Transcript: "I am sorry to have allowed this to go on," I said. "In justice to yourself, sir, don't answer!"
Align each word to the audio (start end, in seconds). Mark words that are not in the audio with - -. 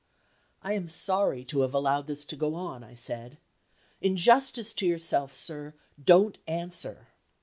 "I 0.63 0.73
am 0.73 0.87
sorry 0.87 1.45
to 1.45 1.59
have 1.59 1.75
allowed 1.75 2.07
this 2.07 2.25
to 2.25 2.35
go 2.35 2.55
on," 2.55 2.83
I 2.83 2.95
said. 2.95 3.37
"In 4.01 4.17
justice 4.17 4.73
to 4.73 4.87
yourself, 4.87 5.35
sir, 5.35 5.75
don't 6.03 6.39
answer!" 6.47 7.09